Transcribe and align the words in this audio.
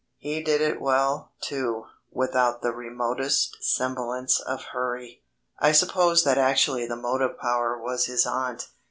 He 0.17 0.41
did 0.43 0.61
it 0.61 0.81
well, 0.81 1.33
too, 1.41 1.85
without 2.11 2.63
the 2.63 2.71
remotest 2.71 3.57
semblance 3.61 4.39
of 4.39 4.63
hurry. 4.73 5.21
I 5.59 5.73
suppose 5.73 6.23
that 6.23 6.39
actually 6.39 6.87
the 6.87 6.95
motive 6.95 7.37
power 7.37 7.77
was 7.77 8.07
his 8.07 8.25
aunt. 8.25 8.67